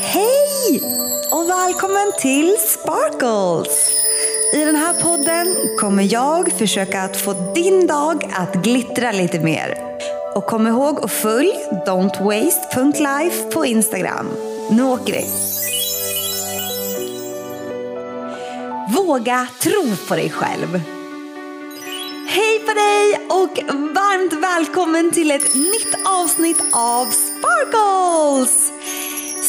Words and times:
Hej 0.00 0.80
och 1.32 1.48
välkommen 1.50 2.12
till 2.20 2.56
Sparkles! 2.58 3.90
I 4.54 4.64
den 4.64 4.76
här 4.76 4.92
podden 4.92 5.56
kommer 5.80 6.12
jag 6.12 6.52
försöka 6.52 7.02
att 7.02 7.16
få 7.16 7.52
din 7.54 7.86
dag 7.86 8.30
att 8.32 8.54
glittra 8.54 9.12
lite 9.12 9.40
mer. 9.40 9.74
Och 10.34 10.46
kom 10.46 10.66
ihåg 10.66 11.04
att 11.04 11.12
följ 11.12 11.52
don'twaste.life 11.86 13.50
på 13.52 13.66
Instagram. 13.66 14.28
Nu 14.70 14.82
åker 14.82 15.12
vi! 15.12 15.24
Våga 18.96 19.48
tro 19.62 19.96
på 20.08 20.14
dig 20.14 20.30
själv. 20.30 20.80
Hej 22.28 22.58
på 22.58 22.72
dig 22.74 23.26
och 23.28 23.74
varmt 23.94 24.32
välkommen 24.32 25.10
till 25.10 25.30
ett 25.30 25.54
nytt 25.54 25.96
avsnitt 26.04 26.60
av 26.72 27.06
Sparkles! 27.06 28.75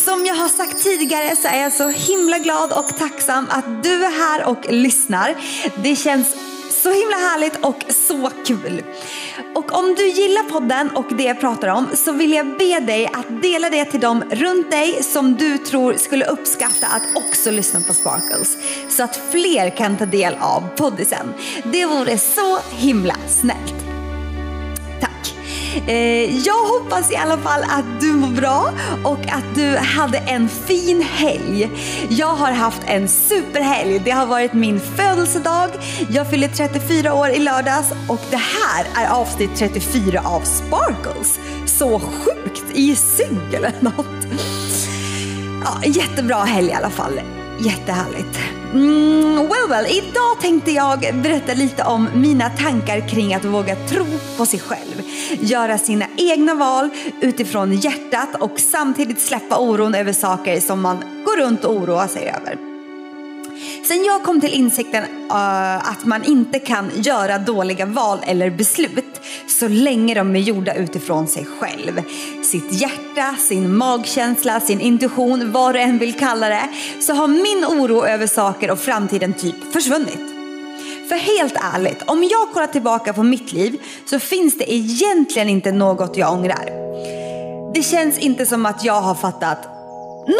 Som 0.07 0.25
jag 0.25 0.35
har 0.35 0.49
sagt 0.49 0.83
tidigare 0.83 1.35
så 1.35 1.47
är 1.47 1.61
jag 1.61 1.73
så 1.73 1.89
himla 1.89 2.37
glad 2.37 2.71
och 2.71 2.97
tacksam 2.97 3.47
att 3.49 3.83
du 3.83 4.05
är 4.05 4.11
här 4.11 4.45
och 4.45 4.65
lyssnar. 4.69 5.35
Det 5.83 5.95
känns 5.95 6.35
så 6.83 6.91
himla 6.91 7.15
härligt 7.15 7.65
och 7.65 7.83
så 7.89 8.31
kul. 8.45 8.83
Och 9.55 9.79
om 9.79 9.95
du 9.95 10.07
gillar 10.07 10.43
podden 10.43 10.89
och 10.89 11.05
det 11.17 11.23
jag 11.23 11.39
pratar 11.39 11.67
om 11.67 11.87
så 11.93 12.11
vill 12.11 12.33
jag 12.33 12.57
be 12.57 12.79
dig 12.79 13.05
att 13.13 13.41
dela 13.41 13.69
det 13.69 13.85
till 13.85 13.99
dem 13.99 14.23
runt 14.31 14.71
dig 14.71 15.03
som 15.03 15.35
du 15.35 15.57
tror 15.57 15.93
skulle 15.93 16.25
uppskatta 16.25 16.87
att 16.87 17.15
också 17.15 17.51
lyssna 17.51 17.79
på 17.81 17.93
Sparkles. 17.93 18.57
Så 18.89 19.03
att 19.03 19.21
fler 19.31 19.69
kan 19.69 19.97
ta 19.97 20.05
del 20.05 20.35
av 20.39 20.63
poddisen. 20.77 21.33
Det 21.63 21.85
vore 21.85 22.17
så 22.17 22.59
himla 22.71 23.15
snällt. 23.41 23.86
Eh, 25.87 26.37
jag 26.45 26.67
hoppas 26.67 27.11
i 27.11 27.15
alla 27.15 27.37
fall 27.37 27.63
att 27.63 28.01
du 28.01 28.13
mår 28.13 28.27
bra 28.27 28.69
och 29.03 29.19
att 29.19 29.55
du 29.55 29.77
hade 29.77 30.17
en 30.17 30.49
fin 30.49 31.01
helg. 31.01 31.69
Jag 32.09 32.33
har 32.33 32.51
haft 32.51 32.81
en 32.85 33.07
superhelg. 33.07 34.01
Det 34.05 34.11
har 34.11 34.25
varit 34.25 34.53
min 34.53 34.79
födelsedag. 34.79 35.69
Jag 36.09 36.29
fyllde 36.29 36.47
34 36.47 37.13
år 37.13 37.29
i 37.29 37.39
lördags 37.39 37.91
och 38.07 38.21
det 38.31 38.37
här 38.37 39.05
är 39.05 39.09
avsnitt 39.09 39.55
34 39.55 40.21
av 40.25 40.41
Sparkles. 40.41 41.39
Så 41.65 41.99
sjukt 41.99 42.63
i 42.73 42.95
synk 42.95 43.53
eller 43.53 43.73
något. 43.79 44.27
Ja, 45.65 45.89
jättebra 45.89 46.37
helg 46.37 46.67
i 46.67 46.73
alla 46.73 46.89
fall. 46.89 47.19
Jättehärligt. 47.59 48.39
Mm, 48.73 49.35
well, 49.35 49.69
well, 49.69 49.85
idag 49.85 50.41
tänkte 50.41 50.71
jag 50.71 50.99
berätta 50.99 51.53
lite 51.53 51.83
om 51.83 52.07
mina 52.15 52.49
tankar 52.49 53.09
kring 53.09 53.33
att 53.33 53.45
våga 53.45 53.75
tro 53.75 54.05
på 54.37 54.45
sig 54.45 54.59
själv. 54.59 55.01
Göra 55.39 55.77
sina 55.77 56.05
egna 56.17 56.55
val 56.55 56.89
utifrån 57.21 57.73
hjärtat 57.73 58.29
och 58.39 58.59
samtidigt 58.59 59.19
släppa 59.19 59.57
oron 59.57 59.95
över 59.95 60.13
saker 60.13 60.59
som 60.59 60.81
man 60.81 60.97
går 61.25 61.37
runt 61.37 61.65
och 61.65 61.75
oroar 61.75 62.07
sig 62.07 62.29
över. 62.29 62.57
Sen 63.87 64.03
jag 64.05 64.23
kom 64.23 64.41
till 64.41 64.53
insikten 64.53 65.03
uh, 65.03 65.89
att 65.91 66.05
man 66.05 66.23
inte 66.23 66.59
kan 66.59 66.91
göra 66.95 67.37
dåliga 67.37 67.85
val 67.85 68.19
eller 68.23 68.49
beslut 68.49 69.06
så 69.47 69.67
länge 69.67 70.13
de 70.15 70.35
är 70.35 70.39
gjorda 70.39 70.73
utifrån 70.73 71.27
sig 71.27 71.45
själv. 71.45 72.01
Sitt 72.43 72.73
hjärta, 72.73 73.35
sin 73.39 73.77
magkänsla, 73.77 74.59
sin 74.59 74.81
intuition, 74.81 75.51
vad 75.51 75.75
du 75.75 75.79
än 75.79 75.97
vill 75.97 76.13
kalla 76.13 76.49
det, 76.49 76.69
så 76.99 77.13
har 77.13 77.27
min 77.27 77.65
oro 77.65 78.05
över 78.05 78.27
saker 78.27 78.71
och 78.71 78.79
framtiden 78.79 79.33
typ 79.33 79.73
försvunnit. 79.73 80.19
För 81.09 81.15
helt 81.15 81.55
ärligt, 81.75 82.03
om 82.05 82.23
jag 82.23 82.53
kollar 82.53 82.67
tillbaka 82.67 83.13
på 83.13 83.23
mitt 83.23 83.51
liv 83.51 83.81
så 84.05 84.19
finns 84.19 84.57
det 84.57 84.73
egentligen 84.73 85.49
inte 85.49 85.71
något 85.71 86.17
jag 86.17 86.33
ångrar. 86.33 86.87
Det 87.73 87.83
känns 87.83 88.17
inte 88.17 88.45
som 88.45 88.65
att 88.65 88.83
jag 88.83 89.01
har 89.01 89.15
fattat 89.15 89.67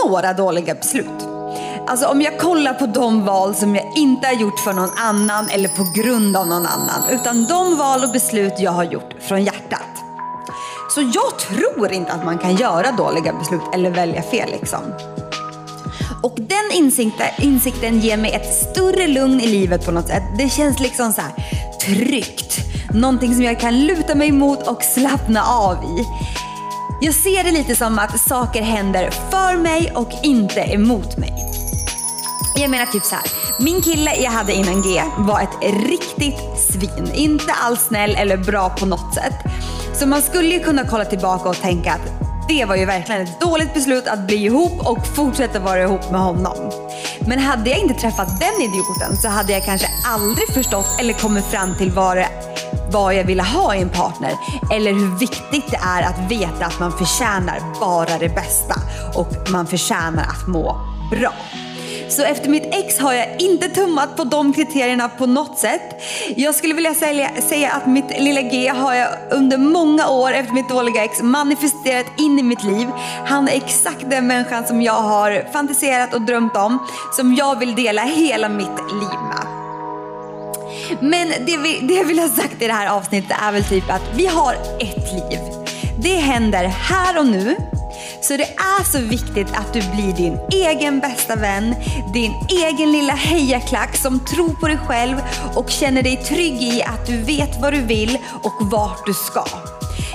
några 0.03 0.33
dåliga 0.33 0.75
beslut. 0.75 1.26
Alltså 1.87 2.07
om 2.07 2.21
jag 2.21 2.39
kollar 2.39 2.73
på 2.73 2.85
de 2.85 3.25
val 3.25 3.55
som 3.55 3.75
jag 3.75 3.91
inte 3.95 4.27
har 4.27 4.33
gjort 4.33 4.59
för 4.59 4.73
någon 4.73 4.97
annan 4.97 5.49
eller 5.49 5.69
på 5.69 5.83
grund 5.95 6.37
av 6.37 6.47
någon 6.47 6.65
annan. 6.65 7.09
Utan 7.11 7.45
de 7.45 7.77
val 7.77 8.03
och 8.03 8.11
beslut 8.11 8.53
jag 8.59 8.71
har 8.71 8.83
gjort 8.83 9.13
från 9.19 9.43
hjärtat. 9.43 9.81
Så 10.89 11.01
jag 11.01 11.39
tror 11.39 11.91
inte 11.91 12.11
att 12.11 12.25
man 12.25 12.37
kan 12.37 12.55
göra 12.55 12.91
dåliga 12.91 13.33
beslut 13.33 13.61
eller 13.73 13.91
välja 13.91 14.21
fel 14.21 14.49
liksom. 14.51 14.81
Och 16.23 16.35
den 16.37 16.71
insikten, 16.73 17.27
insikten 17.37 17.99
ger 17.99 18.17
mig 18.17 18.31
ett 18.31 18.53
större 18.53 19.07
lugn 19.07 19.41
i 19.41 19.47
livet 19.47 19.85
på 19.85 19.91
något 19.91 20.07
sätt. 20.07 20.23
Det 20.37 20.49
känns 20.49 20.79
liksom 20.79 21.13
så 21.13 21.21
här 21.21 21.33
tryggt. 21.85 22.57
Någonting 22.93 23.33
som 23.33 23.43
jag 23.43 23.59
kan 23.59 23.79
luta 23.79 24.15
mig 24.15 24.31
mot 24.31 24.67
och 24.67 24.83
slappna 24.83 25.43
av 25.43 25.75
i. 25.83 26.05
Jag 27.01 27.13
ser 27.15 27.43
det 27.43 27.51
lite 27.51 27.75
som 27.75 27.99
att 27.99 28.19
saker 28.19 28.61
händer 28.61 29.09
för 29.11 29.57
mig 29.57 29.91
och 29.95 30.09
inte 30.23 30.59
emot 30.59 31.17
mig. 31.17 31.46
Jag 32.59 32.69
menar 32.69 32.85
typ 32.85 33.03
så 33.03 33.15
här. 33.15 33.23
Min 33.59 33.81
kille 33.81 34.15
jag 34.15 34.31
hade 34.31 34.53
innan 34.53 34.81
G 34.81 35.03
var 35.17 35.41
ett 35.41 35.73
riktigt 35.89 36.59
svin. 36.71 37.11
Inte 37.13 37.53
alls 37.53 37.81
snäll 37.81 38.15
eller 38.15 38.37
bra 38.37 38.69
på 38.69 38.85
något 38.85 39.13
sätt. 39.13 39.33
Så 39.93 40.07
man 40.07 40.21
skulle 40.21 40.47
ju 40.47 40.59
kunna 40.59 40.83
kolla 40.87 41.05
tillbaka 41.05 41.49
och 41.49 41.61
tänka 41.61 41.91
att 41.93 42.27
det 42.47 42.65
var 42.65 42.75
ju 42.75 42.85
verkligen 42.85 43.21
ett 43.21 43.41
dåligt 43.41 43.73
beslut 43.73 44.07
att 44.07 44.27
bli 44.27 44.35
ihop 44.35 44.87
och 44.87 45.07
fortsätta 45.07 45.59
vara 45.59 45.83
ihop 45.83 46.11
med 46.11 46.21
honom. 46.21 46.71
Men 47.27 47.39
hade 47.39 47.69
jag 47.69 47.79
inte 47.79 47.93
träffat 47.93 48.39
den 48.39 48.61
idioten 48.61 49.17
så 49.17 49.27
hade 49.27 49.53
jag 49.53 49.65
kanske 49.65 49.87
aldrig 50.07 50.53
förstått 50.53 50.99
eller 50.99 51.13
kommit 51.13 51.45
fram 51.45 51.77
till 51.77 51.91
vad, 51.91 52.17
det, 52.17 52.29
vad 52.91 53.15
jag 53.15 53.23
ville 53.23 53.43
ha 53.43 53.75
i 53.75 53.81
en 53.81 53.89
partner. 53.89 54.31
Eller 54.73 54.93
hur 54.93 55.19
viktigt 55.19 55.71
det 55.71 55.79
är 55.85 56.01
att 56.01 56.31
veta 56.31 56.65
att 56.65 56.79
man 56.79 56.91
förtjänar 56.91 57.79
bara 57.79 58.17
det 58.19 58.29
bästa 58.29 58.75
och 59.13 59.49
man 59.51 59.67
förtjänar 59.67 60.23
att 60.23 60.47
må 60.47 60.81
bra. 61.11 61.33
Så 62.09 62.23
efter 62.23 62.49
mitt 62.49 62.75
ex 62.75 62.99
har 62.99 63.13
jag 63.13 63.41
inte 63.41 63.69
tummat 63.69 64.17
på 64.17 64.23
de 64.23 64.53
kriterierna 64.53 65.09
på 65.09 65.25
något 65.25 65.57
sätt. 65.57 66.03
Jag 66.35 66.55
skulle 66.55 66.73
vilja 66.73 66.93
säga, 66.93 67.71
att 67.71 67.87
mitt 67.87 68.19
lilla 68.19 68.41
G 68.41 68.67
har 68.67 68.93
jag 68.93 69.09
under 69.31 69.57
många 69.57 70.09
år 70.09 70.31
efter 70.31 70.53
mitt 70.53 70.69
dåliga 70.69 71.03
ex 71.03 71.21
manifesterat 71.21 72.05
in 72.17 72.39
i 72.39 72.43
mitt 72.43 72.63
liv. 72.63 72.87
Han 73.25 73.47
är 73.47 73.55
exakt 73.55 74.09
den 74.09 74.27
människan 74.27 74.67
som 74.67 74.81
jag 74.81 74.93
har 74.93 75.51
fantiserat 75.53 76.13
och 76.13 76.21
drömt 76.21 76.55
om. 76.55 76.79
Som 77.15 77.35
jag 77.35 77.59
vill 77.59 77.75
dela 77.75 78.01
hela 78.01 78.49
mitt 78.49 78.67
liv 78.91 79.19
med. 79.29 79.47
Men 80.99 81.27
det 81.45 81.57
vi, 81.57 81.79
det 81.81 81.93
jag 81.93 82.05
vill 82.05 82.19
ha 82.19 82.29
sagt 82.29 82.61
i 82.61 82.67
det 82.67 82.73
här 82.73 82.87
avsnittet 82.87 83.37
är 83.41 83.51
väl 83.51 83.63
typ 83.63 83.89
att 83.89 84.01
vi 84.15 84.25
har 84.25 84.53
ett 84.79 85.13
liv. 85.13 85.39
Det 85.99 86.15
händer 86.15 86.63
här 86.63 87.19
och 87.19 87.25
nu. 87.25 87.55
Så 88.21 88.37
det 88.37 88.43
är 88.43 88.83
så 88.83 88.99
viktigt 88.99 89.47
att 89.53 89.73
du 89.73 89.79
blir 89.79 90.13
din 90.13 90.39
egen 90.51 90.99
bästa 90.99 91.35
vän, 91.35 91.75
din 92.13 92.33
egen 92.49 92.91
lilla 92.91 93.13
hejaklack 93.13 93.97
som 93.97 94.25
tror 94.25 94.53
på 94.53 94.67
dig 94.67 94.77
själv 94.77 95.15
och 95.55 95.69
känner 95.69 96.03
dig 96.03 96.17
trygg 96.17 96.63
i 96.63 96.83
att 96.83 97.05
du 97.05 97.17
vet 97.17 97.61
vad 97.61 97.73
du 97.73 97.81
vill 97.81 98.17
och 98.43 98.53
vart 98.71 99.05
du 99.05 99.13
ska. 99.13 99.45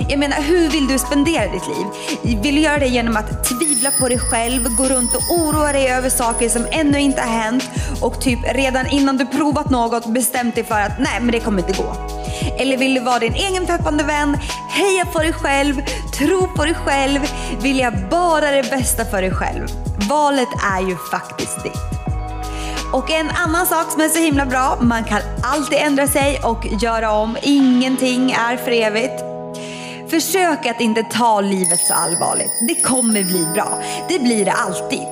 Jag 0.09 0.19
menar, 0.19 0.41
hur 0.41 0.69
vill 0.69 0.87
du 0.87 0.99
spendera 0.99 1.51
ditt 1.51 1.67
liv? 1.67 1.85
Vill 2.41 2.55
du 2.55 2.61
göra 2.61 2.79
det 2.79 2.87
genom 2.87 3.17
att 3.17 3.43
tvivla 3.43 3.91
på 3.99 4.07
dig 4.07 4.19
själv, 4.19 4.75
gå 4.77 4.83
runt 4.83 5.15
och 5.15 5.23
oroa 5.29 5.71
dig 5.71 5.87
över 5.87 6.09
saker 6.09 6.49
som 6.49 6.65
ännu 6.71 6.99
inte 6.99 7.21
har 7.21 7.41
hänt 7.41 7.63
och 8.01 8.21
typ 8.21 8.39
redan 8.55 8.87
innan 8.87 9.17
du 9.17 9.25
provat 9.25 9.69
något 9.69 10.05
bestämt 10.05 10.55
dig 10.55 10.63
för 10.63 10.79
att 10.79 10.99
nej, 10.99 11.19
men 11.21 11.31
det 11.31 11.39
kommer 11.39 11.59
inte 11.59 11.81
gå. 11.81 11.95
Eller 12.57 12.77
vill 12.77 12.93
du 12.93 12.99
vara 12.99 13.19
din 13.19 13.33
egen 13.33 13.65
peppande 13.65 14.03
vän, 14.03 14.37
heja 14.69 15.05
på 15.05 15.19
dig 15.19 15.33
själv, 15.33 15.81
tro 16.17 16.47
på 16.47 16.65
dig 16.65 16.73
själv, 16.73 17.19
vilja 17.61 17.93
bara 18.11 18.51
det 18.51 18.69
bästa 18.69 19.05
för 19.05 19.21
dig 19.21 19.31
själv? 19.31 19.67
Valet 20.09 20.49
är 20.75 20.87
ju 20.87 20.97
faktiskt 21.11 21.63
ditt. 21.63 21.93
Och 22.93 23.11
en 23.11 23.29
annan 23.29 23.65
sak 23.65 23.91
som 23.91 24.01
är 24.01 24.09
så 24.09 24.19
himla 24.19 24.45
bra, 24.45 24.77
man 24.81 25.03
kan 25.03 25.21
alltid 25.43 25.77
ändra 25.77 26.07
sig 26.07 26.39
och 26.43 26.65
göra 26.81 27.11
om. 27.11 27.37
Ingenting 27.41 28.31
är 28.31 28.57
för 28.57 28.71
evigt. 28.71 29.22
Försök 30.13 30.65
att 30.65 30.81
inte 30.81 31.03
ta 31.03 31.41
livet 31.41 31.79
så 31.79 31.93
allvarligt. 31.93 32.51
Det 32.67 32.75
kommer 32.75 33.23
bli 33.23 33.45
bra. 33.53 33.83
Det 34.09 34.19
blir 34.19 34.45
det 34.45 34.51
alltid. 34.51 35.07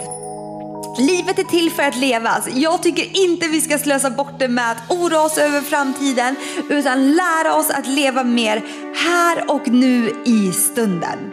Livet 0.98 1.40
är 1.40 1.44
till 1.44 1.72
för 1.72 1.84
att 1.84 1.98
levas. 1.98 2.36
Alltså, 2.36 2.52
jag 2.52 2.84
tycker 2.84 3.24
inte 3.26 3.48
vi 3.48 3.62
ska 3.62 3.78
slösa 3.78 4.10
bort 4.10 4.40
det 4.40 4.48
med 4.48 4.72
att 4.72 4.92
oroa 4.92 5.22
oss 5.22 5.38
över 5.38 5.62
framtiden 5.62 6.36
utan 6.70 7.16
lära 7.16 7.56
oss 7.56 7.70
att 7.70 7.88
leva 7.88 8.24
mer 8.24 8.64
här 8.96 9.52
och 9.52 9.68
nu 9.68 10.24
i 10.26 10.52
stunden. 10.52 11.32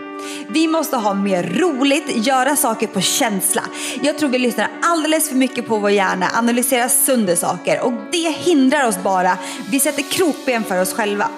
Vi 0.49 0.69
måste 0.69 0.97
ha 0.97 1.15
mer 1.15 1.43
roligt, 1.43 2.27
göra 2.27 2.57
saker 2.57 2.87
på 2.87 3.01
känsla. 3.01 3.63
Jag 4.03 4.19
tror 4.19 4.29
vi 4.29 4.39
lyssnar 4.39 4.71
alldeles 4.83 5.29
för 5.29 5.37
mycket 5.37 5.67
på 5.67 5.79
vår 5.79 5.91
hjärna, 5.91 6.27
analyserar 6.35 6.89
sönder 6.89 7.37
saker 7.37 7.81
och 7.81 7.93
det 8.13 8.31
hindrar 8.31 8.89
oss 8.89 9.03
bara. 9.03 9.39
Vi 9.71 9.81
sätter 9.81 10.03
krokben 10.03 10.65
för 10.65 10.83
oss 10.83 10.93
själva. 10.93 11.31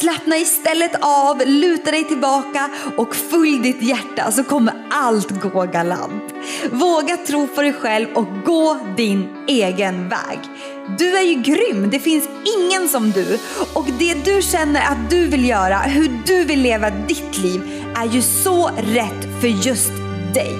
Slappna 0.00 0.36
istället 0.36 0.92
av, 1.00 1.42
luta 1.46 1.90
dig 1.90 2.04
tillbaka 2.04 2.70
och 2.96 3.16
följ 3.16 3.58
ditt 3.58 3.82
hjärta 3.82 4.30
så 4.30 4.44
kommer 4.44 4.86
allt 4.90 5.42
gå 5.42 5.62
galant. 5.62 6.34
Våga 6.70 7.16
tro 7.16 7.46
på 7.46 7.62
dig 7.62 7.72
själv 7.72 8.08
och 8.14 8.26
gå 8.44 8.78
din 8.96 9.28
egen 9.48 10.08
väg. 10.08 10.38
Du 10.98 11.16
är 11.16 11.22
ju 11.22 11.34
grym, 11.34 11.90
det 11.90 11.98
finns 11.98 12.28
ingen 12.58 12.88
som 12.88 13.10
du. 13.10 13.38
Och 13.74 13.86
det 13.98 14.14
du 14.14 14.42
känner 14.42 14.80
att 14.80 15.10
du 15.10 15.26
vill 15.26 15.48
göra, 15.48 15.78
hur 15.78 16.22
du 16.26 16.44
vill 16.44 16.60
leva 16.60 16.90
ditt 16.90 17.38
liv, 17.38 17.84
är 17.96 18.06
ju 18.06 18.22
så 18.22 18.68
rätt 18.68 19.40
för 19.40 19.48
just 19.48 19.92
dig. 20.34 20.58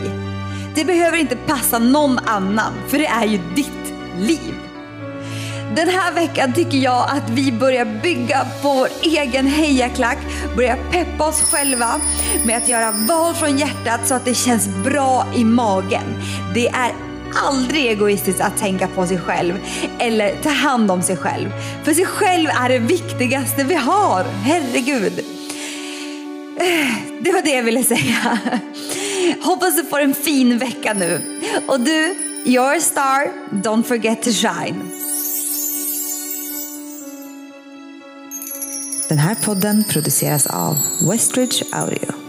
Det 0.75 0.85
behöver 0.85 1.19
inte 1.19 1.37
passa 1.37 1.79
någon 1.79 2.19
annan, 2.19 2.73
för 2.89 2.99
det 2.99 3.07
är 3.07 3.27
ju 3.27 3.39
ditt 3.55 3.95
liv. 4.19 4.64
Den 5.76 5.88
här 5.88 6.12
veckan 6.12 6.53
tycker 6.53 6.79
jag 6.79 7.11
att 7.11 7.31
vi 7.31 7.53
börjar 7.53 8.00
bygga 8.03 8.47
på 8.62 8.69
vår 8.69 8.88
egen 9.03 9.47
hejaklack, 9.47 10.19
börjar 10.56 10.79
peppa 10.91 11.29
oss 11.29 11.41
själva 11.41 12.00
med 12.47 12.56
att 12.56 12.69
göra 12.69 12.91
val 12.91 13.35
från 13.35 13.59
hjärtat 13.59 14.09
så 14.09 14.15
att 14.15 14.25
det 14.25 14.35
känns 14.35 14.69
bra 14.85 15.26
i 15.35 15.44
magen. 15.44 16.23
Det 16.55 16.69
är 16.69 16.93
aldrig 17.44 17.87
egoistiskt 17.87 18.41
att 18.41 18.59
tänka 18.59 18.88
på 18.88 19.06
sig 19.06 19.19
själv 19.19 19.55
eller 19.99 20.35
ta 20.43 20.49
hand 20.49 20.91
om 20.91 21.03
sig 21.03 21.17
själv. 21.17 21.50
För 21.85 21.94
sig 21.94 22.06
själv 22.06 22.49
är 22.49 22.69
det 22.69 22.79
viktigaste 22.79 23.65
vi 23.65 23.75
har, 23.75 24.25
herregud. 24.25 25.25
Det 27.20 27.32
var 27.32 27.43
det 27.43 27.50
jag 27.50 27.62
ville 27.62 27.85
säga. 27.85 28.38
Hoppas 29.43 29.77
du 29.77 29.85
får 29.85 30.00
en 30.00 30.15
fin 30.15 30.59
vecka 30.59 30.94
nu. 30.94 31.20
Och 31.67 31.81
du, 31.81 32.15
you're 32.44 32.77
a 32.77 32.81
star, 32.81 33.32
don't 33.62 33.82
forget 33.82 34.23
to 34.23 34.31
shine. 34.31 35.04
Den 39.15 39.21
här 39.23 39.35
podden 39.35 39.85
produceras 39.85 40.47
av 40.47 40.79
Westridge 41.01 41.65
Audio. 41.73 42.24